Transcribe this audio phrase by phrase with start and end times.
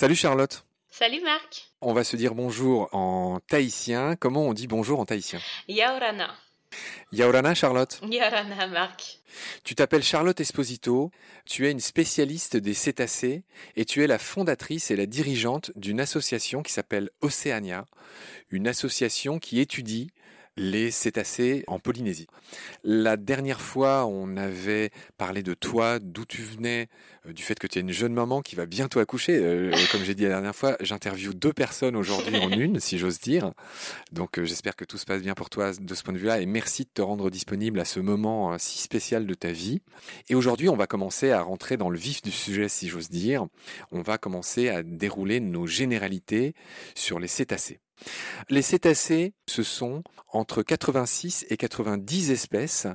[0.00, 0.64] Salut Charlotte.
[0.88, 1.68] Salut Marc.
[1.82, 4.16] On va se dire bonjour en tahitien.
[4.16, 5.40] Comment on dit bonjour en tahitien?
[5.68, 6.34] Yaorana.
[7.12, 8.00] Yaorana Charlotte?
[8.10, 9.20] Yaorana Marc.
[9.62, 11.10] Tu t'appelles Charlotte Esposito,
[11.44, 13.42] tu es une spécialiste des cétacés
[13.76, 17.84] et tu es la fondatrice et la dirigeante d'une association qui s'appelle Océania,
[18.48, 20.12] une association qui étudie
[20.56, 22.26] les cétacés en Polynésie.
[22.84, 26.88] La dernière fois, on avait parlé de toi, d'où tu venais,
[27.26, 29.36] euh, du fait que tu es une jeune maman qui va bientôt accoucher.
[29.36, 33.20] Euh, comme j'ai dit la dernière fois, j'interviewe deux personnes aujourd'hui en une, si j'ose
[33.20, 33.52] dire.
[34.12, 36.40] Donc euh, j'espère que tout se passe bien pour toi de ce point de vue-là
[36.40, 39.80] et merci de te rendre disponible à ce moment si spécial de ta vie.
[40.28, 43.46] Et aujourd'hui, on va commencer à rentrer dans le vif du sujet, si j'ose dire.
[43.92, 46.54] On va commencer à dérouler nos généralités
[46.94, 47.80] sur les cétacés.
[48.48, 52.86] Les cétacés, ce sont entre 86 et 90 espèces,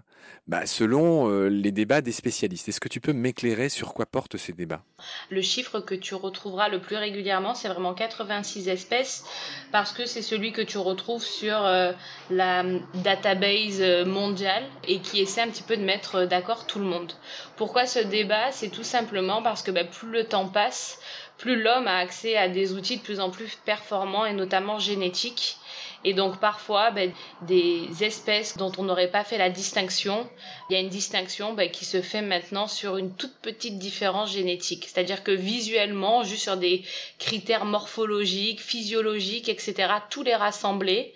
[0.47, 2.69] bah, selon euh, les débats des spécialistes.
[2.69, 4.83] Est-ce que tu peux m'éclairer sur quoi portent ces débats?
[5.29, 9.25] Le chiffre que tu retrouveras le plus régulièrement, c'est vraiment 86 espèces,
[9.71, 11.91] parce que c'est celui que tu retrouves sur euh,
[12.29, 12.63] la
[13.03, 17.11] database mondiale et qui essaie un petit peu de mettre d'accord tout le monde.
[17.57, 18.51] Pourquoi ce débat?
[18.51, 20.99] C'est tout simplement parce que bah, plus le temps passe,
[21.37, 25.57] plus l'homme a accès à des outils de plus en plus performants et notamment génétiques.
[26.05, 27.11] Et donc parfois, ben,
[27.41, 30.29] des espèces dont on n'aurait pas fait la distinction,
[30.69, 34.31] il y a une distinction ben, qui se fait maintenant sur une toute petite différence
[34.31, 34.85] génétique.
[34.87, 36.83] C'est-à-dire que visuellement, juste sur des
[37.17, 41.11] critères morphologiques, physiologiques, etc., tous les rassembler.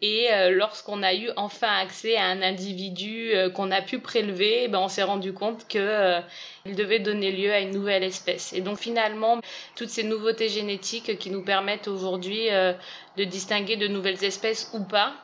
[0.00, 4.68] Et euh, lorsqu'on a eu enfin accès à un individu euh, qu'on a pu prélever,
[4.68, 6.20] ben, on s'est rendu compte que euh,
[6.66, 8.52] il devait donner lieu à une nouvelle espèce.
[8.52, 9.40] Et donc finalement,
[9.74, 12.48] toutes ces nouveautés génétiques qui nous permettent aujourd'hui
[13.16, 15.14] de distinguer de nouvelles espèces ou pas.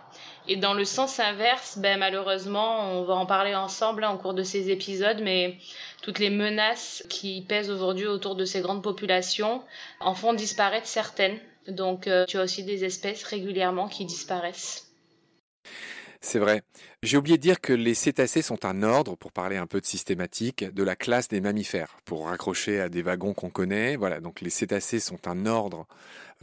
[0.48, 4.42] Et dans le sens inverse, ben, malheureusement, on va en parler ensemble en cours de
[4.42, 5.56] ces épisodes, mais
[6.02, 9.62] toutes les menaces qui pèsent aujourd'hui autour de ces grandes populations
[10.00, 11.38] en font disparaître certaines.
[11.68, 14.90] Donc euh, tu as aussi des espèces régulièrement qui disparaissent.
[16.20, 16.62] C'est vrai.
[17.02, 19.84] J'ai oublié de dire que les cétacés sont un ordre, pour parler un peu de
[19.84, 23.96] systématique, de la classe des mammifères, pour raccrocher à des wagons qu'on connaît.
[23.96, 25.86] Voilà, donc les cétacés sont un ordre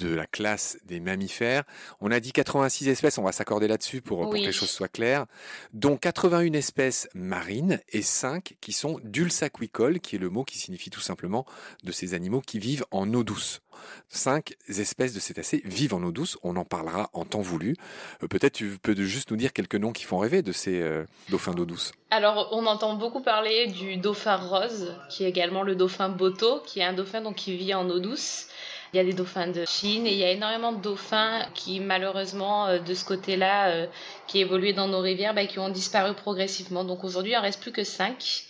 [0.01, 1.63] de la classe des mammifères.
[1.99, 5.25] On a dit 86 espèces, on va s'accorder là-dessus pour, que les choses soient claires,
[5.73, 10.89] dont 81 espèces marines et 5 qui sont dulsaquicoles, qui est le mot qui signifie
[10.89, 11.45] tout simplement
[11.83, 13.61] de ces animaux qui vivent en eau douce.
[14.09, 17.75] 5 espèces de cétacés vivent en eau douce, on en parlera en temps voulu.
[18.23, 21.05] Euh, peut-être tu peux juste nous dire quelques noms qui font rêver de ces euh,
[21.29, 21.93] dauphins d'eau douce.
[22.09, 26.79] Alors, on entend beaucoup parler du dauphin rose, qui est également le dauphin boto, qui
[26.79, 28.47] est un dauphin donc, qui vit en eau douce.
[28.93, 31.79] Il y a des dauphins de Chine et il y a énormément de dauphins qui,
[31.79, 33.87] malheureusement, euh, de ce côté-là, euh,
[34.27, 36.83] qui évoluaient dans nos rivières, bah, qui ont disparu progressivement.
[36.83, 38.43] Donc aujourd'hui, il en reste plus que 5.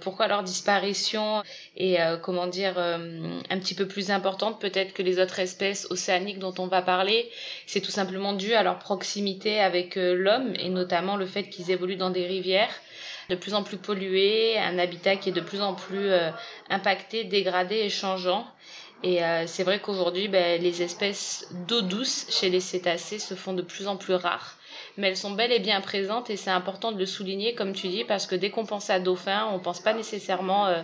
[0.00, 1.42] Pourquoi leur disparition
[1.76, 6.38] est, euh, comment dire, un petit peu plus importante peut-être que les autres espèces océaniques
[6.38, 7.28] dont on va parler?
[7.66, 11.96] C'est tout simplement dû à leur proximité avec l'homme et notamment le fait qu'ils évoluent
[11.96, 12.70] dans des rivières
[13.28, 16.12] de plus en plus polluées, un habitat qui est de plus en plus
[16.70, 18.46] impacté, dégradé et changeant.
[19.04, 23.52] Et euh, c'est vrai qu'aujourd'hui, ben, les espèces d'eau douce chez les cétacés se font
[23.52, 24.56] de plus en plus rares.
[24.96, 27.86] Mais elles sont bel et bien présentes et c'est important de le souligner, comme tu
[27.86, 30.82] dis, parce que dès qu'on pense à dauphin, on pense pas nécessairement euh,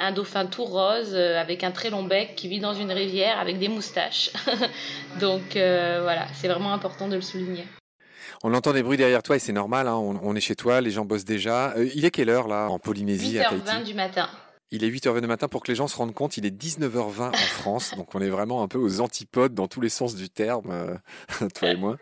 [0.00, 2.90] à un dauphin tout rose euh, avec un très long bec qui vit dans une
[2.90, 4.30] rivière avec des moustaches.
[5.20, 7.64] Donc voilà, c'est vraiment important de le souligner.
[8.42, 10.90] On entend des bruits derrière toi et c'est normal, hein, on, est chez toi, les
[10.90, 11.74] gens bossent déjà.
[11.94, 14.28] il est quelle heure là en Polynésie 8h20 du matin.
[14.74, 17.28] Il est 8h20 du matin pour que les gens se rendent compte, il est 19h20
[17.28, 20.30] en France, donc on est vraiment un peu aux antipodes dans tous les sens du
[20.30, 21.98] terme, euh, toi et moi.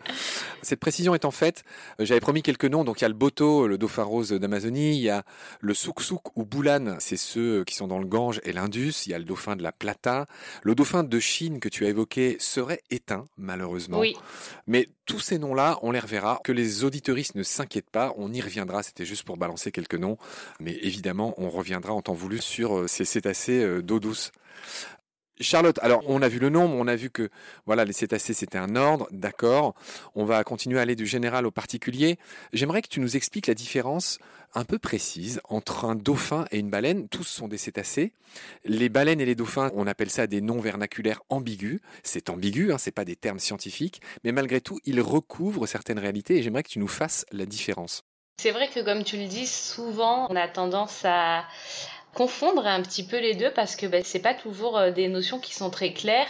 [0.61, 1.65] Cette précision étant faite,
[1.99, 4.95] euh, j'avais promis quelques noms, donc il y a le Boto, le dauphin rose d'Amazonie,
[4.95, 5.23] il y a
[5.59, 5.99] le Souk
[6.37, 9.25] ou Boulan, c'est ceux qui sont dans le Gange et l'Indus, il y a le
[9.25, 10.25] dauphin de la Plata,
[10.63, 13.99] le dauphin de Chine que tu as évoqué serait éteint, malheureusement.
[13.99, 14.15] Oui.
[14.65, 16.39] Mais tous ces noms-là, on les reverra.
[16.43, 18.81] Que les auditoristes ne s'inquiètent pas, on y reviendra.
[18.81, 20.17] C'était juste pour balancer quelques noms.
[20.61, 24.31] Mais évidemment, on reviendra en temps voulu sur euh, ces cétacés euh, d'eau douce.
[25.41, 27.29] Charlotte, alors on a vu le nombre, on a vu que
[27.65, 29.73] voilà les cétacés c'était un ordre, d'accord.
[30.15, 32.17] On va continuer à aller du général au particulier.
[32.53, 34.19] J'aimerais que tu nous expliques la différence
[34.53, 37.07] un peu précise entre un dauphin et une baleine.
[37.07, 38.13] Tous sont des cétacés.
[38.65, 41.79] Les baleines et les dauphins, on appelle ça des noms vernaculaires ambigus.
[42.03, 46.37] C'est ambigu, hein, c'est pas des termes scientifiques, mais malgré tout, ils recouvrent certaines réalités
[46.37, 48.03] et j'aimerais que tu nous fasses la différence.
[48.41, 51.45] C'est vrai que comme tu le dis, souvent on a tendance à
[52.13, 55.39] confondre un petit peu les deux parce que ben, c'est pas toujours euh, des notions
[55.39, 56.27] qui sont très claires.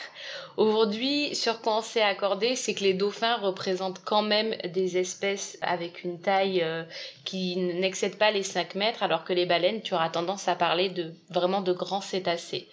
[0.58, 5.58] Aujourd'hui, sur quoi on s'est accordé, c'est que les dauphins représentent quand même des espèces
[5.62, 6.84] avec une taille euh,
[7.26, 10.90] qui n'excède pas les 5 mètres, alors que les baleines, tu auras tendance à parler
[10.90, 12.68] de vraiment de grands cétacés.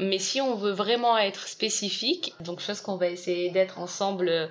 [0.00, 4.46] Mais si on veut vraiment être spécifique, donc chose qu'on va essayer d'être ensemble euh,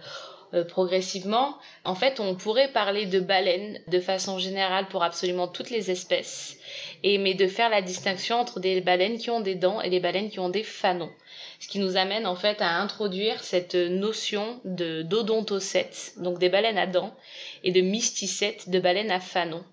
[0.67, 5.91] progressivement, en fait, on pourrait parler de baleines de façon générale pour absolument toutes les
[5.91, 6.57] espèces,
[7.03, 9.99] et mais de faire la distinction entre des baleines qui ont des dents et les
[9.99, 11.11] baleines qui ont des fanons.
[11.59, 16.77] Ce qui nous amène en fait à introduire cette notion de d'odontocètes, donc des baleines
[16.77, 17.15] à dents,
[17.63, 19.63] et de mysticètes, de baleines à fanons.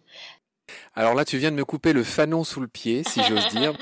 [0.94, 3.74] Alors là, tu viens de me couper le fanon sous le pied, si j'ose dire.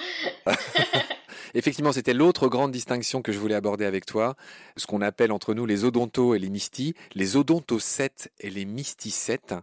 [1.55, 4.37] Effectivement, c'était l'autre grande distinction que je voulais aborder avec toi,
[4.77, 9.55] ce qu'on appelle entre nous les odontos et les mystis, les odontocètes et les mysticètes.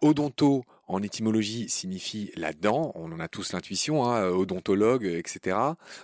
[0.00, 5.56] Odonto, en étymologie, signifie la dent, on en a tous l'intuition, hein, odontologue, etc.,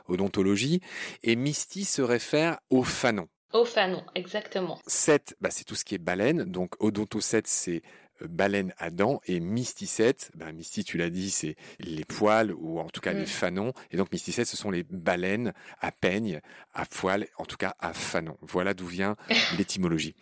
[0.08, 0.80] odontologie,
[1.22, 3.28] et mystis se réfère au fanon.
[3.54, 4.80] Au fanon, exactement.
[4.88, 9.20] Cète, bah, c'est tout ce qui est baleine, donc odontocète, c'est euh, baleine à dents
[9.26, 10.30] et mysticette.
[10.34, 13.26] Ben, Misty, tu l'as dit, c'est les poils ou en tout cas les mm.
[13.26, 13.72] fanons.
[13.90, 16.40] Et donc mysticette, ce sont les baleines à peigne,
[16.74, 18.36] à poils, en tout cas à fanons.
[18.40, 19.16] Voilà d'où vient
[19.58, 20.14] l'étymologie.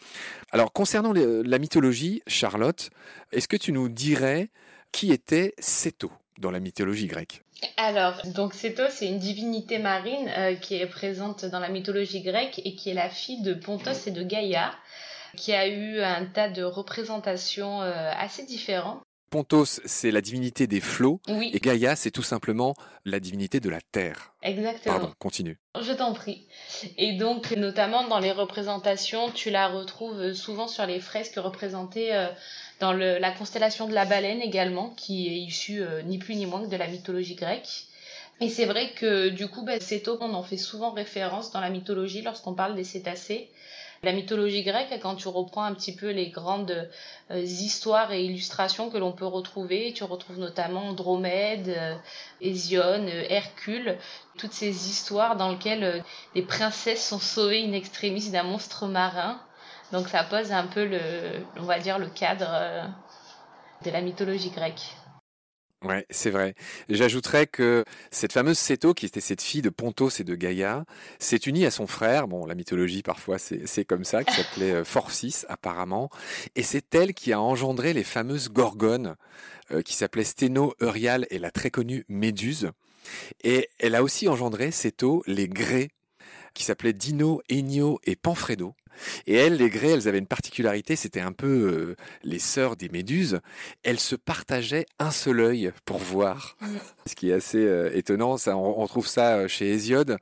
[0.50, 2.90] Alors concernant la mythologie, Charlotte,
[3.32, 4.50] est-ce que tu nous dirais
[4.93, 7.43] qui était Céto dans la mythologie grecque?
[7.76, 12.60] Alors, donc Céto, c'est une divinité marine euh, qui est présente dans la mythologie grecque
[12.64, 14.72] et qui est la fille de Pontos et de Gaïa
[15.37, 19.00] qui a eu un tas de représentations euh, assez différentes.
[19.31, 22.75] Pontos, c'est la divinité des flots, et Gaïa, c'est tout simplement
[23.06, 24.34] la divinité de la terre.
[24.43, 24.99] Exactement.
[24.99, 25.58] Pardon, continue.
[25.81, 26.46] Je t'en prie.
[26.99, 32.26] Et donc, notamment dans les représentations, tu la retrouves souvent sur les fresques représentées euh,
[32.78, 36.62] dans la constellation de la baleine également, qui est issue euh, ni plus ni moins
[36.62, 37.87] que de la mythologie grecque.
[38.43, 41.70] Et c'est vrai que du coup, bah, Céto, on en fait souvent référence dans la
[41.70, 43.49] mythologie lorsqu'on parle des cétacés.
[44.04, 46.90] La mythologie grecque, quand tu reprends un petit peu les grandes
[47.31, 51.94] euh, histoires et illustrations que l'on peut retrouver, tu retrouves notamment Andromède, euh,
[52.40, 53.96] Hésione, euh, Hercule,
[54.38, 56.02] toutes ces histoires dans lesquelles
[56.34, 59.40] les princesses sont sauvées in extremis d'un monstre marin.
[59.93, 60.99] Donc ça pose un peu le,
[61.60, 62.90] on va dire, le cadre
[63.84, 64.82] de la mythologie grecque.
[65.84, 66.55] Ouais, c'est vrai.
[66.88, 70.84] J'ajouterais que cette fameuse Céto, qui était cette fille de Pontos et de Gaïa,
[71.19, 72.29] s'est unie à son frère.
[72.29, 76.08] Bon, la mythologie parfois c'est comme ça, qui s'appelait euh, Phorcys apparemment,
[76.55, 79.17] et c'est elle qui a engendré les fameuses gorgones,
[79.73, 82.70] euh, qui s'appelaient Sténo, Eurial et la très connue Méduse.
[83.43, 85.90] Et elle a aussi engendré Céto les grès,
[86.55, 88.75] qui s'appelaient Dino, Ennio et Panfredo.
[89.26, 92.88] Et elles, les grès, elles avaient une particularité, c'était un peu euh, les sœurs des
[92.88, 93.40] méduses.
[93.82, 96.56] Elles se partageaient un seul œil pour voir.
[97.06, 100.16] Ce qui est assez euh, étonnant, ça, on, trouve ça euh, chez Hésiode.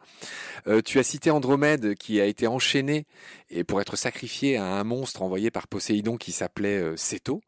[0.84, 3.06] tu as cité Andromède qui a été enchaîné
[3.50, 7.40] et pour être sacrifié à un monstre envoyé par Poséidon qui s'appelait Céto.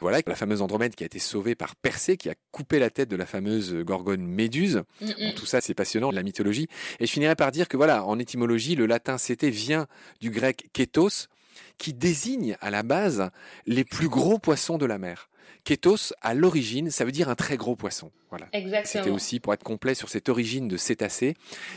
[0.00, 3.08] Voilà, la fameuse Andromède qui a été sauvée par Persée, qui a coupé la tête
[3.08, 4.82] de la fameuse gorgone Méduse.
[5.00, 5.34] Mm, mm.
[5.34, 6.68] tout ça, c'est passionnant, la mythologie.
[7.00, 9.86] Et je finirais par dire que voilà, en étymologie, le latin cété vient
[10.20, 11.28] du grec kétos,
[11.78, 13.30] qui désigne à la base
[13.66, 15.28] les plus gros poissons de la mer.
[15.64, 18.10] Kétos, à l'origine, ça veut dire un très gros poisson.
[18.30, 18.46] Voilà.
[18.84, 21.34] C'était aussi pour être complet sur cette origine de cétacé.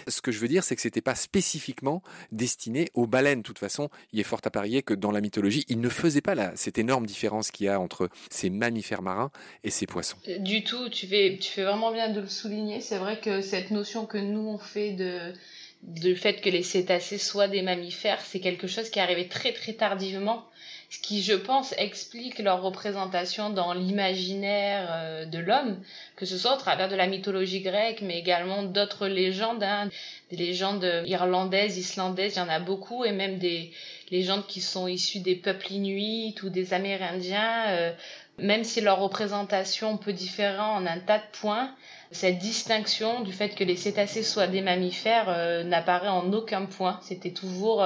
[0.08, 2.02] Ce que je veux dire, c'est que c'était pas spécifiquement
[2.32, 3.40] destiné aux baleines.
[3.40, 6.22] De toute façon, il est fort à parier que dans la mythologie, il ne faisait
[6.22, 9.32] pas la, cette énorme différence qu'il y a entre ces mammifères marins
[9.64, 10.18] et ces poissons.
[10.28, 12.82] Euh, du tout, tu fais, tu fais vraiment bien de le souligner.
[12.82, 15.34] C'est vrai que cette notion que nous on fait de
[15.84, 19.52] du fait que les cétacés soient des mammifères, c'est quelque chose qui est arrivé très
[19.52, 20.46] très tardivement,
[20.92, 25.80] ce qui, je pense, explique leur représentation dans l'imaginaire euh, de l'homme,
[26.18, 29.90] que ce soit au travers de la mythologie grecque, mais également d'autres légendes, hein,
[30.30, 33.72] des légendes irlandaises, islandaises, il y en a beaucoup, et même des
[34.12, 37.94] légendes qui sont issues des peuples inuits ou des Amérindiens, euh,
[38.38, 41.74] même si leur représentation peut différer en un tas de points,
[42.12, 47.00] cette distinction du fait que les cétacés soient des mammifères euh, n'apparaît en aucun point.
[47.02, 47.86] C'était toujours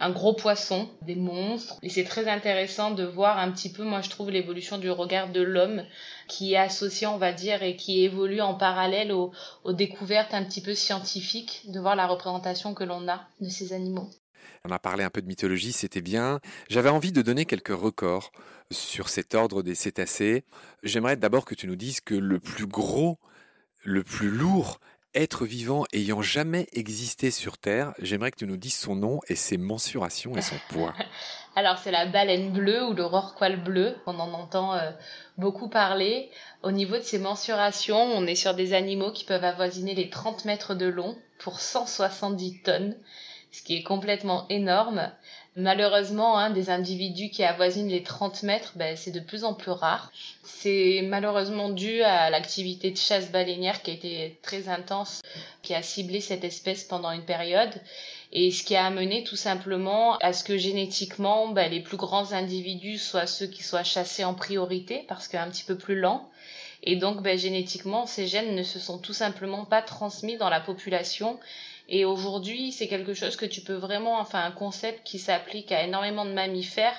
[0.00, 1.76] un gros poisson, des monstres.
[1.82, 5.30] Et c'est très intéressant de voir un petit peu, moi je trouve, l'évolution du regard
[5.30, 5.84] de l'homme
[6.26, 9.32] qui est associé, on va dire, et qui évolue en parallèle aux,
[9.64, 13.72] aux découvertes un petit peu scientifiques, de voir la représentation que l'on a de ces
[13.72, 14.08] animaux.
[14.64, 16.40] On a parlé un peu de mythologie, c'était bien.
[16.68, 18.32] J'avais envie de donner quelques records
[18.70, 20.44] sur cet ordre des cétacés.
[20.82, 23.18] J'aimerais d'abord que tu nous dises que le plus gros
[23.82, 24.78] le plus lourd
[25.14, 27.92] être vivant ayant jamais existé sur Terre.
[27.98, 30.94] J'aimerais que tu nous dises son nom et ses mensurations et son poids.
[31.56, 33.96] Alors c'est la baleine bleue ou le rorqual bleu.
[34.06, 34.90] On en entend euh,
[35.36, 36.30] beaucoup parler.
[36.62, 40.44] Au niveau de ses mensurations, on est sur des animaux qui peuvent avoisiner les 30
[40.44, 42.96] mètres de long pour 170 tonnes,
[43.50, 45.10] ce qui est complètement énorme.
[45.56, 49.72] Malheureusement, hein, des individus qui avoisinent les 30 mètres, ben, c'est de plus en plus
[49.72, 50.12] rare.
[50.44, 55.22] C'est malheureusement dû à l'activité de chasse baleinière qui a été très intense,
[55.62, 57.74] qui a ciblé cette espèce pendant une période.
[58.32, 62.32] Et ce qui a amené tout simplement à ce que génétiquement, ben, les plus grands
[62.32, 66.30] individus soient ceux qui soient chassés en priorité, parce qu'un petit peu plus lents.
[66.84, 70.60] Et donc, ben, génétiquement, ces gènes ne se sont tout simplement pas transmis dans la
[70.60, 71.40] population
[71.90, 75.82] et aujourd'hui, c'est quelque chose que tu peux vraiment, enfin un concept qui s'applique à
[75.82, 76.96] énormément de mammifères,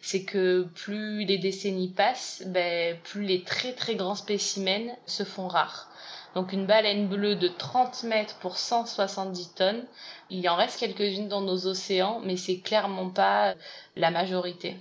[0.00, 5.46] c'est que plus les décennies passent, ben, plus les très très grands spécimens se font
[5.46, 5.88] rares.
[6.34, 9.84] Donc une baleine bleue de 30 mètres pour 170 tonnes,
[10.28, 13.54] il y en reste quelques-unes dans nos océans, mais c'est clairement pas
[13.94, 14.76] la majorité.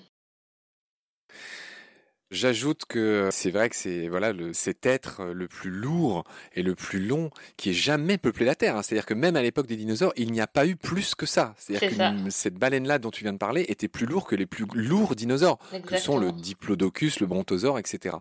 [2.31, 6.23] J'ajoute que c'est vrai que c'est voilà le, cet être le plus lourd
[6.55, 8.77] et le plus long qui ait jamais peuplé la Terre.
[8.77, 8.83] Hein.
[8.83, 11.53] C'est-à-dire que même à l'époque des dinosaures, il n'y a pas eu plus que ça.
[11.57, 14.65] C'est-à-dire que cette baleine-là dont tu viens de parler était plus lourd que les plus
[14.73, 18.15] lourds dinosaures, que sont le diplodocus, le brontosaure, etc.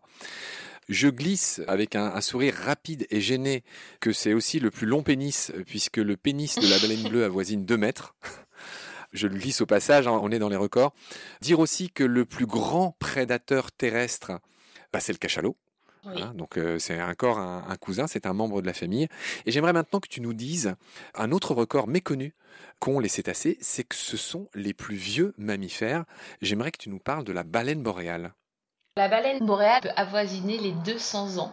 [0.88, 3.62] Je glisse avec un, un, sourire rapide et gêné
[4.00, 7.64] que c'est aussi le plus long pénis, puisque le pénis de la baleine bleue avoisine
[7.64, 8.16] 2 mètres
[9.12, 10.92] je le glisse au passage, hein, on est dans les records.
[11.40, 14.32] Dire aussi que le plus grand prédateur terrestre,
[14.92, 15.56] bah, c'est le cachalot.
[16.06, 19.08] Hein, donc euh, c'est encore un, un cousin, c'est un membre de la famille.
[19.44, 20.74] Et j'aimerais maintenant que tu nous dises
[21.14, 22.34] un autre record méconnu
[22.78, 26.04] qu'ont les cétacés, c'est que ce sont les plus vieux mammifères.
[26.40, 28.32] J'aimerais que tu nous parles de la baleine boréale.
[28.96, 31.52] La baleine boréale peut avoisiner les 200 ans.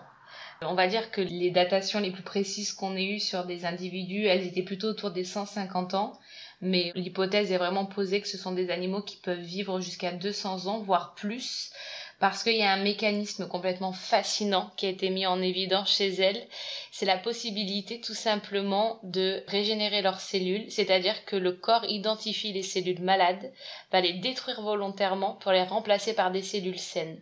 [0.62, 4.26] On va dire que les datations les plus précises qu'on ait eues sur des individus,
[4.26, 6.20] elles étaient plutôt autour des 150 ans
[6.62, 10.66] mais l'hypothèse est vraiment posée que ce sont des animaux qui peuvent vivre jusqu'à 200
[10.68, 11.72] ans, voire plus,
[12.20, 16.10] parce qu'il y a un mécanisme complètement fascinant qui a été mis en évidence chez
[16.16, 16.48] elles.
[16.92, 22.64] C'est la possibilité tout simplement de régénérer leurs cellules, c'est-à-dire que le corps identifie les
[22.64, 23.52] cellules malades,
[23.92, 27.22] va les détruire volontairement pour les remplacer par des cellules saines.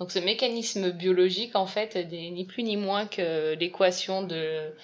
[0.00, 4.74] Donc ce mécanisme biologique, en fait, n'est ni plus ni moins que l'équation de,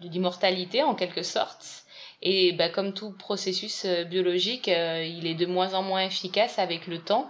[0.00, 1.85] de l'immortalité, en quelque sorte.
[2.22, 6.58] Et bah, comme tout processus euh, biologique, euh, il est de moins en moins efficace
[6.58, 7.28] avec le temps.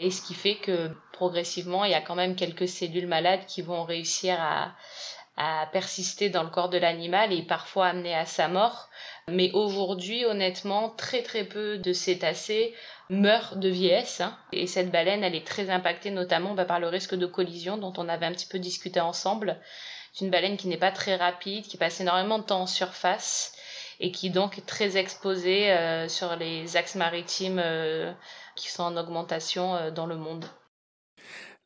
[0.00, 3.62] Et ce qui fait que progressivement, il y a quand même quelques cellules malades qui
[3.62, 4.74] vont réussir à,
[5.36, 8.88] à persister dans le corps de l'animal et parfois amener à sa mort.
[9.28, 12.74] Mais aujourd'hui, honnêtement, très très peu de cétacés
[13.08, 14.20] meurent de vieillesse.
[14.20, 14.36] Hein.
[14.52, 17.92] Et cette baleine, elle est très impactée notamment bah, par le risque de collision dont
[17.96, 19.60] on avait un petit peu discuté ensemble.
[20.12, 23.52] C'est une baleine qui n'est pas très rapide, qui passe énormément de temps en surface
[24.00, 28.12] et qui donc est très exposé euh, sur les axes maritimes euh,
[28.56, 30.46] qui sont en augmentation euh, dans le monde.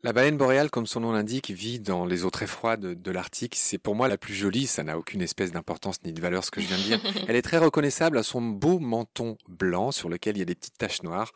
[0.05, 3.55] La baleine boréale, comme son nom l'indique, vit dans les eaux très froides de, l'Arctique.
[3.55, 4.67] C'est pour moi la plus jolie.
[4.67, 7.01] Ça n'a aucune espèce d'importance ni de valeur ce que je viens de dire.
[7.29, 10.57] Elle est très reconnaissable à son beau menton blanc sur lequel il y a des
[10.57, 11.31] petites taches noires.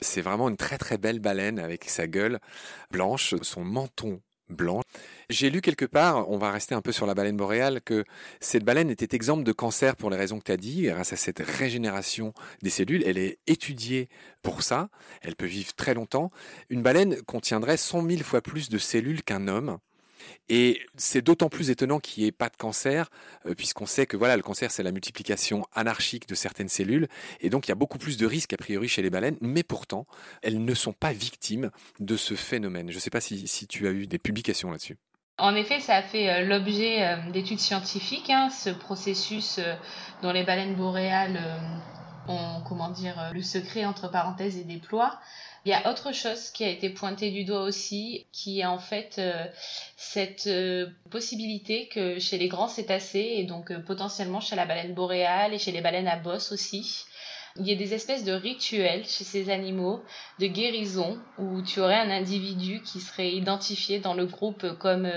[0.00, 2.38] C'est vraiment une très très belle baleine avec sa gueule
[2.92, 4.80] blanche, son menton blanc.
[5.30, 8.04] J'ai lu quelque part, on va rester un peu sur la baleine boréale, que
[8.40, 11.16] cette baleine était exempte de cancer pour les raisons que tu as dit, grâce à
[11.16, 12.32] cette régénération
[12.62, 13.02] des cellules.
[13.06, 14.08] Elle est étudiée
[14.42, 14.88] pour ça,
[15.22, 16.30] elle peut vivre très longtemps.
[16.68, 19.78] Une baleine contiendrait 100 000 fois plus de cellules qu'un homme.
[20.48, 23.10] Et c'est d'autant plus étonnant qu'il n'y ait pas de cancer,
[23.46, 27.08] euh, puisqu'on sait que voilà, le cancer, c'est la multiplication anarchique de certaines cellules,
[27.40, 29.62] et donc il y a beaucoup plus de risques a priori chez les baleines, mais
[29.62, 30.06] pourtant,
[30.42, 32.90] elles ne sont pas victimes de ce phénomène.
[32.90, 34.96] Je ne sais pas si, tu as eu des publications là-dessus.
[35.38, 39.58] En effet, ça a fait euh, l'objet euh, d'études scientifiques, hein, ce processus
[40.22, 41.40] dont les baleines boréales
[42.28, 45.18] ont, comment dire, le secret entre parenthèses et déploient.
[45.66, 48.78] Il y a autre chose qui a été pointé du doigt aussi, qui est en
[48.78, 49.46] fait euh,
[49.96, 54.92] cette euh, possibilité que chez les grands cétacés, et donc euh, potentiellement chez la baleine
[54.92, 57.06] boréale et chez les baleines à bosse aussi,
[57.56, 60.02] il y a des espèces de rituels chez ces animaux
[60.38, 65.08] de guérison où tu aurais un individu qui serait identifié dans le groupe comme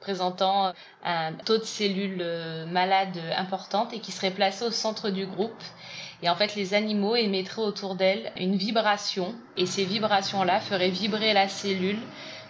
[0.00, 0.72] présentant
[1.04, 2.26] un taux de cellules
[2.66, 5.62] malades importante et qui serait placé au centre du groupe
[6.22, 9.34] et en fait, les animaux émettraient autour d'elle une vibration.
[9.56, 11.98] Et ces vibrations-là feraient vibrer la cellule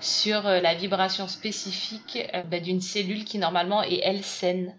[0.00, 4.74] sur euh, la vibration spécifique euh, bah, d'une cellule qui normalement est elle saine.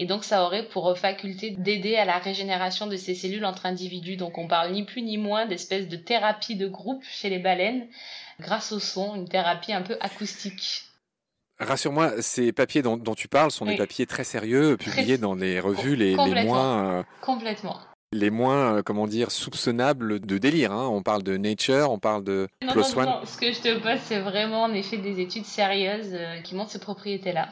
[0.00, 4.16] Et donc ça aurait pour faculté d'aider à la régénération de ces cellules entre individus.
[4.16, 7.86] Donc on parle ni plus ni moins d'espèce de thérapie de groupe chez les baleines
[8.40, 10.86] grâce au son, une thérapie un peu acoustique.
[11.60, 15.94] Rassure-moi, ces papiers dont, tu parles sont des papiers très sérieux, publiés dans les revues
[15.94, 16.98] les, les moins...
[16.98, 17.76] Euh, Complètement
[18.14, 20.72] les moins, euh, comment dire, soupçonnables de délire.
[20.72, 20.88] Hein.
[20.88, 23.98] On parle de Nature, on parle de non, non, Non, ce que je te pose,
[24.04, 27.48] c'est vraiment en effet des études sérieuses euh, qui montrent ces propriétés-là.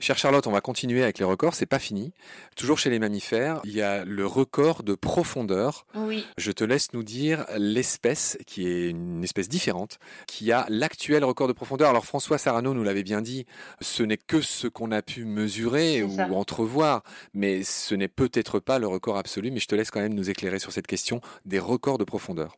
[0.00, 2.14] Chère Charlotte, on va continuer avec les records, c'est pas fini.
[2.56, 5.84] Toujours chez les mammifères, il y a le record de profondeur.
[5.94, 6.24] Oui.
[6.38, 11.48] Je te laisse nous dire l'espèce, qui est une espèce différente, qui a l'actuel record
[11.48, 11.90] de profondeur.
[11.90, 13.44] Alors François Sarano nous l'avait bien dit,
[13.82, 17.02] ce n'est que ce qu'on a pu mesurer ou entrevoir,
[17.34, 20.30] mais ce n'est peut-être pas le record absolu, mais je te laisse quand même nous
[20.30, 22.56] éclairer sur cette question des records de profondeur.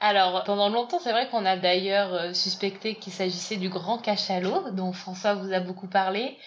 [0.00, 4.70] Alors, pendant longtemps, c'est vrai qu'on a d'ailleurs euh, suspecté qu'il s'agissait du grand cachalot,
[4.72, 6.38] dont François vous a beaucoup parlé.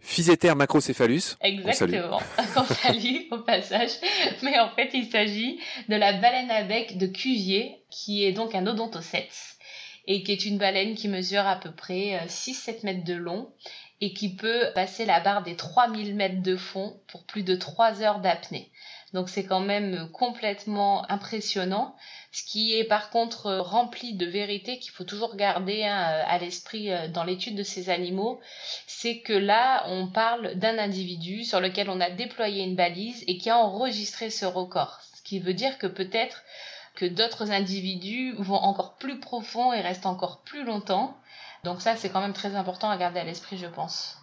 [0.00, 1.36] Physéter macrocéphalus.
[1.40, 2.20] Exactement.
[2.54, 3.90] Qu'on salue au passage.
[4.42, 8.54] Mais en fait, il s'agit de la baleine à bec de Cuvier, qui est donc
[8.54, 9.58] un odontocète
[10.06, 13.52] et qui est une baleine qui mesure à peu près 6-7 euh, mètres de long
[14.00, 18.02] et qui peut passer la barre des 3000 mètres de fond pour plus de 3
[18.02, 18.72] heures d'apnée.
[19.12, 21.96] Donc c'est quand même complètement impressionnant.
[22.32, 26.92] Ce qui est par contre rempli de vérité qu'il faut toujours garder hein, à l'esprit
[26.92, 28.40] euh, dans l'étude de ces animaux,
[28.86, 33.36] c'est que là, on parle d'un individu sur lequel on a déployé une balise et
[33.38, 35.00] qui a enregistré ce record.
[35.16, 36.44] Ce qui veut dire que peut-être
[36.94, 41.16] que d'autres individus vont encore plus profond et restent encore plus longtemps.
[41.64, 44.16] Donc ça, c'est quand même très important à garder à l'esprit, je pense.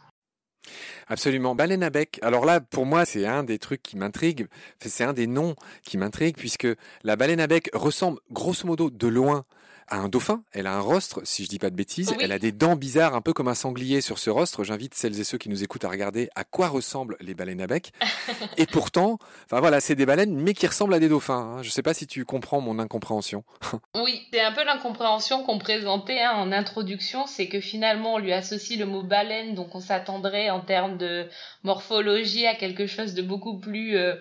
[1.09, 1.55] Absolument.
[1.55, 2.19] Baleine à bec.
[2.21, 4.47] Alors là, pour moi, c'est un des trucs qui m'intrigue.
[4.79, 6.67] C'est un des noms qui m'intrigue puisque
[7.03, 9.45] la baleine à bec ressemble grosso modo de loin
[9.87, 12.39] a un dauphin, elle a un rostre, si je dis pas de bêtises, elle a
[12.39, 14.63] des dents bizarres, un peu comme un sanglier sur ce rostre.
[14.63, 17.67] J'invite celles et ceux qui nous écoutent à regarder à quoi ressemblent les baleines à
[17.67, 17.91] bec.
[18.57, 21.57] et pourtant, enfin voilà, c'est des baleines, mais qui ressemblent à des dauphins.
[21.57, 21.63] Hein.
[21.63, 23.43] Je sais pas si tu comprends mon incompréhension.
[23.95, 28.33] oui, c'est un peu l'incompréhension qu'on présentait hein, en introduction, c'est que finalement on lui
[28.33, 31.27] associe le mot baleine, donc on s'attendrait en termes de
[31.63, 34.15] morphologie à quelque chose de beaucoup plus euh,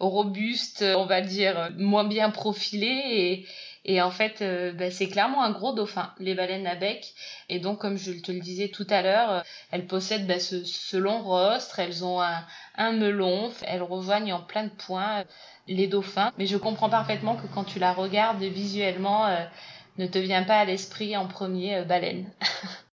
[0.00, 3.46] robuste, on va dire moins bien profilé et
[3.84, 7.14] et en fait, euh, bah, c'est clairement un gros dauphin, les baleines à bec.
[7.48, 9.40] Et donc, comme je te le disais tout à l'heure, euh,
[9.72, 14.70] elles possèdent bah, ce, long rostre, elles ont un, melon, elles rejoignent en plein de
[14.70, 15.24] points euh,
[15.66, 16.32] les dauphins.
[16.38, 19.28] Mais je comprends parfaitement que quand tu la regardes visuellement,
[19.98, 22.30] ne te vient pas à l'esprit en premier baleine.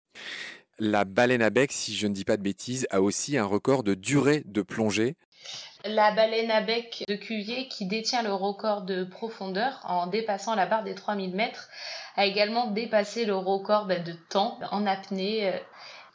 [0.80, 3.84] La baleine à bec, si je ne dis pas de bêtises, a aussi un record
[3.84, 5.14] de durée de plongée.
[5.84, 10.66] La baleine à bec de Cuvier, qui détient le record de profondeur en dépassant la
[10.66, 11.68] barre des 3000 mètres,
[12.16, 15.58] a également dépassé le record ben, de temps en apnée euh,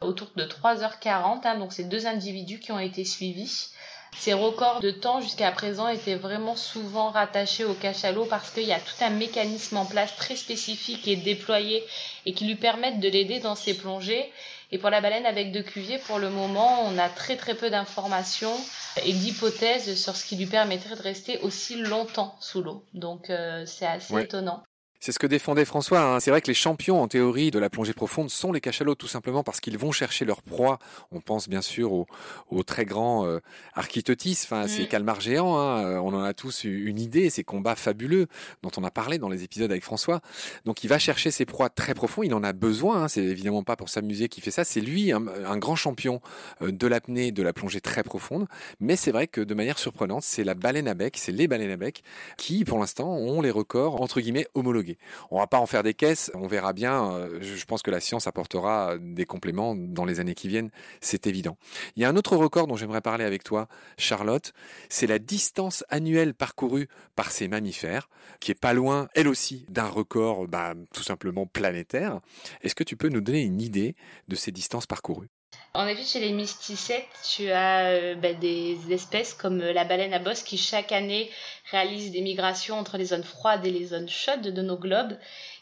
[0.01, 1.45] autour de 3h40.
[1.45, 3.69] Hein, donc c'est deux individus qui ont été suivis.
[4.17, 8.73] Ces records de temps jusqu'à présent étaient vraiment souvent rattachés au cachalot parce qu'il y
[8.73, 11.83] a tout un mécanisme en place très spécifique et déployé
[12.25, 14.31] et qui lui permettent de l'aider dans ses plongées.
[14.71, 17.69] Et pour la baleine avec de Cuvier, pour le moment, on a très très peu
[17.69, 18.55] d'informations
[19.03, 22.83] et d'hypothèses sur ce qui lui permettrait de rester aussi longtemps sous l'eau.
[22.93, 24.63] Donc euh, c'est assez étonnant.
[25.01, 26.01] C'est ce que défendait François.
[26.01, 26.19] Hein.
[26.19, 29.07] C'est vrai que les champions en théorie de la plongée profonde sont les cachalots, tout
[29.07, 30.77] simplement parce qu'ils vont chercher leur proie.
[31.11, 33.39] On pense bien sûr au, très grand euh,
[33.75, 34.87] Architotis, enfin ces mm.
[34.87, 35.57] calmars géants.
[35.57, 35.85] Hein.
[35.85, 38.27] Euh, on en a tous une idée, ces combats fabuleux
[38.61, 40.19] dont on a parlé dans les épisodes avec François.
[40.65, 42.25] Donc il va chercher ses proies très profondes.
[42.25, 43.03] Il en a besoin.
[43.03, 43.07] Hein.
[43.07, 44.65] C'est évidemment pas pour s'amuser qu'il fait ça.
[44.65, 45.21] C'est lui un,
[45.59, 46.19] grand champion
[46.61, 48.47] euh, de l'apnée, de la plongée très profonde.
[48.81, 51.71] Mais c'est vrai que de manière surprenante, c'est la baleine à bec, c'est les baleines
[51.71, 52.03] à bec
[52.35, 54.88] qui, pour l'instant, ont les records entre guillemets homologués.
[55.31, 57.13] On On va pas en faire des caisses, on verra bien.
[57.13, 61.27] Euh, je pense que la science apportera des compléments dans les années qui viennent, c'est
[61.27, 61.57] évident.
[61.95, 64.51] Il y a un autre record dont j'aimerais parler avec toi, Charlotte,
[64.89, 68.09] c'est la distance annuelle parcourue par ces mammifères,
[68.41, 72.19] qui est pas loin, elle aussi, d'un record bah, tout simplement planétaire.
[72.61, 73.95] Est-ce que tu peux nous donner une idée
[74.27, 75.29] de ces distances parcourues?
[75.75, 80.13] En effet, chez les mysticètes, tu as euh, bah, des espèces comme euh, la baleine
[80.13, 81.29] à bosse qui chaque année
[81.69, 85.15] réalise des migrations entre les zones froides et les zones chaudes de nos globes.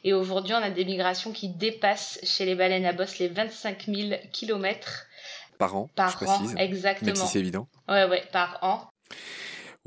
[0.06, 3.86] Et aujourd'hui, on a des migrations qui dépassent chez les baleines à bosse les 25
[3.86, 5.08] 000 kilomètres.
[5.58, 7.08] Par an, par an, exactement.
[7.08, 7.67] Même si c'est évident.
[7.89, 8.88] Ouais, ouais, par an.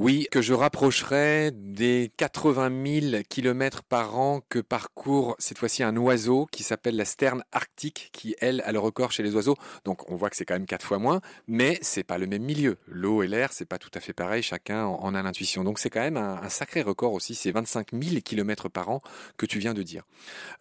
[0.02, 5.94] Oui, que je rapprocherais des 80 000 kilomètres par an que parcourt cette fois-ci un
[5.98, 9.56] oiseau qui s'appelle la sterne arctique, qui elle a le record chez les oiseaux.
[9.84, 12.42] Donc on voit que c'est quand même quatre fois moins, mais c'est pas le même
[12.42, 12.78] milieu.
[12.86, 14.42] L'eau et l'air, c'est pas tout à fait pareil.
[14.42, 15.64] Chacun en a l'intuition.
[15.64, 17.34] Donc c'est quand même un, sacré record aussi.
[17.34, 19.02] C'est 25 000 kilomètres par an
[19.36, 20.04] que tu viens de dire.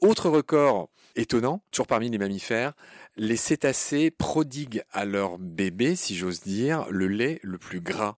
[0.02, 2.73] Autre record étonnant, toujours parmi les mammifères,
[3.15, 8.17] les cétacés prodiguent à leur bébé, si j'ose dire, le lait le plus gras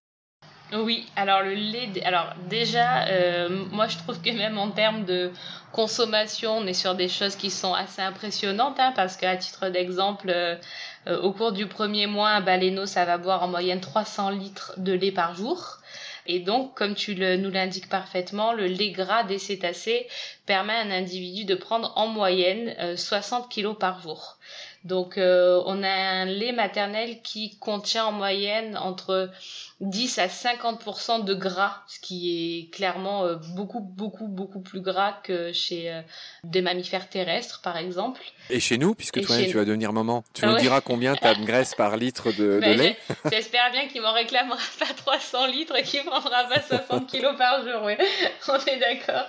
[0.73, 5.31] oui, alors le lait, alors déjà, euh, moi je trouve que même en termes de
[5.73, 10.29] consommation, on est sur des choses qui sont assez impressionnantes, hein, parce qu'à titre d'exemple,
[10.29, 10.55] euh,
[11.07, 14.73] euh, au cours du premier mois, un baleineau, ça va boire en moyenne 300 litres
[14.77, 15.79] de lait par jour.
[16.25, 20.07] Et donc, comme tu le, nous l'indiques parfaitement, le lait gras des cétacés
[20.45, 24.37] permet à un individu de prendre en moyenne 60 kilos par jour.
[24.83, 29.31] Donc on a un lait maternel qui contient en moyenne entre
[29.81, 32.29] 10 à 50% de gras, ce qui
[32.69, 36.01] est clairement euh, beaucoup, beaucoup, beaucoup plus gras que chez euh,
[36.43, 38.21] des mammifères terrestres, par exemple.
[38.51, 41.33] Et chez nous, puisque toi-même tu vas devenir maman, tu nous diras combien tu as
[41.33, 42.97] de graisse par litre de, ben, lait
[43.31, 47.63] J'espère bien qu'il m'en réclamera pas 300 litres et qu'il prendra pas 60 kilos par
[47.63, 47.93] jour, oui.
[48.49, 49.25] On est d'accord.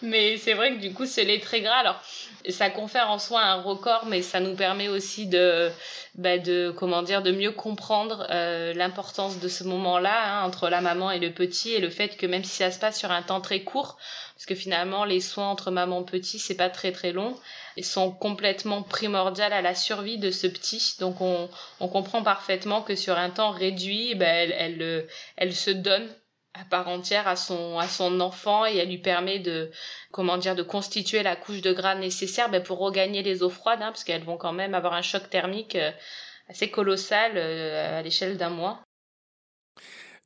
[0.00, 2.00] Mais c'est vrai que du coup, ce lait très gras, alors
[2.48, 5.70] ça confère en soi un record, mais ça nous permet aussi de,
[6.14, 10.80] bah, de comment dire, de mieux comprendre euh, l'importance de ce moment-là hein, entre la
[10.80, 13.22] maman et le petit, et le fait que même si ça se passe sur un
[13.22, 13.98] temps très court,
[14.34, 17.36] parce que finalement les soins entre maman et petit c'est pas très très long,
[17.76, 20.96] ils sont complètement primordiaux à la survie de ce petit.
[21.00, 21.48] Donc on,
[21.80, 26.08] on comprend parfaitement que sur un temps réduit, bah, elle, elle, elle se donne
[26.54, 29.70] à part entière à son à son enfant et elle lui permet de
[30.10, 33.80] comment dire de constituer la couche de gras nécessaire ben, pour regagner les eaux froides
[33.80, 35.90] hein, parce qu'elles vont quand même avoir un choc thermique euh,
[36.48, 38.82] assez colossal euh, à l'échelle d'un mois.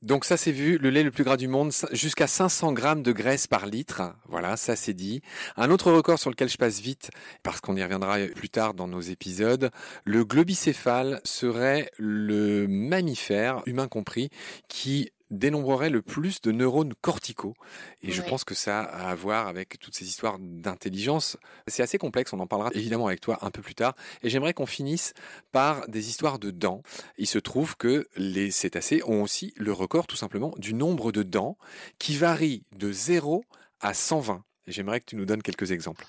[0.03, 3.13] Donc ça c'est vu, le lait le plus gras du monde, jusqu'à 500 grammes de
[3.13, 4.03] graisse par litre.
[4.29, 5.23] Voilà, ça c'est dit.
[5.57, 7.11] Un autre record sur lequel je passe vite,
[7.43, 9.71] parce qu'on y reviendra plus tard dans nos épisodes,
[10.05, 14.29] le globicéphale serait le mammifère, humain compris,
[14.69, 17.55] qui dénombrerait le plus de neurones corticaux.
[18.03, 21.37] Et je pense que ça a à voir avec toutes ces histoires d'intelligence.
[21.67, 23.95] C'est assez complexe, on en parlera évidemment avec toi un peu plus tard.
[24.23, 25.15] Et j'aimerais qu'on finisse
[25.53, 26.83] par des histoires de dents.
[27.19, 31.23] Il se trouve que les cétacés ont aussi le record tout simplement du nombre de
[31.23, 31.57] dents
[31.99, 33.45] qui varie de 0
[33.81, 34.43] à 120.
[34.69, 36.07] Et j'aimerais que tu nous donnes quelques exemples.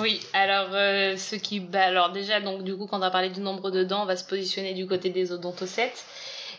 [0.00, 3.30] Oui, alors euh, ce qui, bah, alors déjà donc du coup quand on va parler
[3.30, 6.04] du nombre de dents, on va se positionner du côté des odontocètes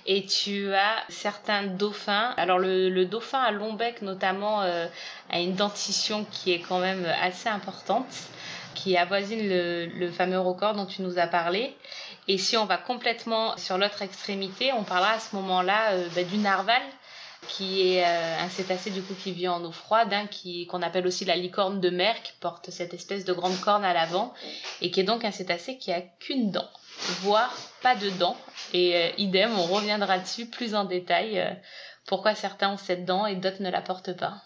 [0.05, 2.33] et tu as certains dauphins.
[2.37, 4.87] Alors le, dauphin à long bec notamment euh,
[5.29, 8.07] a une dentition qui est quand même assez importante,
[8.73, 11.75] qui avoisine le, fameux record dont tu nous as parlé.
[12.27, 16.23] Et si on va complètement sur l'autre extrémité, on parlera à ce moment-là euh, bah,
[16.23, 16.81] du narval
[17.47, 20.81] qui est euh, un cétacé du coup qui vit en eau froide, hein, qui qu'on
[20.81, 24.33] appelle aussi la licorne de mer, qui porte cette espèce de grande corne à l'avant,
[24.81, 26.69] et qui est donc un cétacé qui a qu'une dent
[27.21, 28.37] voire pas de dents.
[28.73, 31.39] Et euh, idem, on reviendra dessus plus en détail.
[31.39, 31.51] Euh,
[32.07, 34.41] pourquoi certains ont cette dent et d'autres ne la portent pas.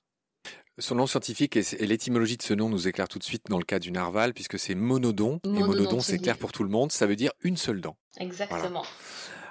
[0.78, 3.64] Son nom scientifique et l'étymologie de ce nom nous éclaire tout de suite dans le
[3.64, 5.40] cas du narval, puisque c'est monodon.
[5.46, 7.96] et monodon, c'est clair pour tout le monde, ça veut dire une seule dent.
[8.20, 8.84] Exactement.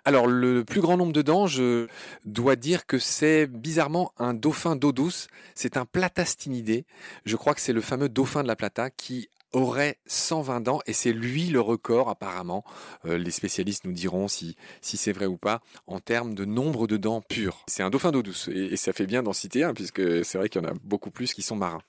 [0.07, 1.87] Alors, le plus grand nombre de dents, je
[2.27, 5.29] dois dire que c'est bizarrement un dauphin d'eau douce.
[5.55, 6.85] C'est un platastinidé.
[7.25, 10.93] Je crois que c'est le fameux dauphin de la Plata qui aurait 120 dents et
[10.93, 12.65] c'est lui le record apparemment.
[13.07, 16.87] Euh, les spécialistes nous diront si, si c'est vrai ou pas en termes de nombre
[16.87, 17.65] de dents pures.
[17.69, 20.49] C'est un dauphin d'eau douce et, ça fait bien d'en citer un puisque c'est vrai
[20.49, 21.83] qu'il y en a beaucoup plus qui sont marins.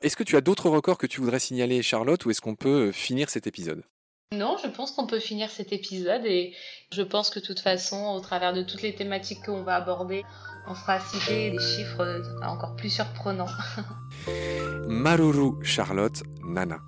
[0.00, 2.90] Est-ce que tu as d'autres records que tu voudrais signaler Charlotte ou est-ce qu'on peut
[2.90, 3.82] finir cet épisode?
[4.36, 6.54] Non, je pense qu'on peut finir cet épisode et
[6.92, 10.22] je pense que de toute façon, au travers de toutes les thématiques qu'on va aborder,
[10.66, 13.48] on fera citer des chiffres encore plus surprenants.
[14.86, 16.78] Maruru Charlotte Nana.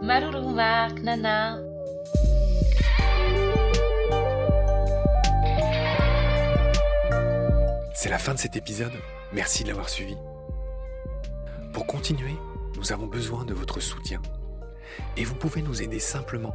[0.00, 1.58] Maruru Marc Nana.
[7.94, 8.92] C'est la fin de cet épisode.
[9.32, 10.16] Merci de l'avoir suivi.
[11.72, 12.36] Pour continuer,
[12.76, 14.20] nous avons besoin de votre soutien.
[15.16, 16.54] Et vous pouvez nous aider simplement,